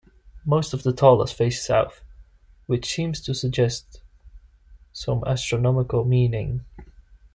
Most 0.43 0.73
of 0.73 0.81
the 0.81 0.93
taulas 0.93 1.31
face 1.31 1.63
south, 1.63 2.03
which 2.65 2.91
seems 2.91 3.21
to 3.21 3.35
suggest 3.35 4.01
some 4.91 5.23
astronomical 5.27 6.05
meaning. 6.05 6.65